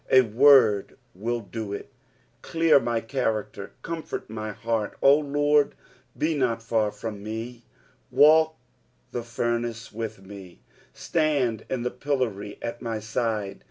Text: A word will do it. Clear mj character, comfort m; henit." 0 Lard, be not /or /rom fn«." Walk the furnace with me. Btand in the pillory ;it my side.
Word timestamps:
A 0.09 0.21
word 0.21 0.97
will 1.13 1.41
do 1.41 1.73
it. 1.73 1.91
Clear 2.41 2.79
mj 2.79 3.07
character, 3.07 3.73
comfort 3.83 4.25
m; 4.31 4.37
henit." 4.37 4.93
0 5.01 5.13
Lard, 5.17 5.75
be 6.17 6.33
not 6.33 6.61
/or 6.61 6.89
/rom 6.91 7.15
fn«." 7.21 7.61
Walk 8.09 8.57
the 9.11 9.21
furnace 9.21 9.91
with 9.93 10.23
me. 10.25 10.63
Btand 10.95 11.69
in 11.69 11.83
the 11.83 11.91
pillory 11.91 12.57
;it 12.63 12.81
my 12.81 12.97
side. 12.97 13.59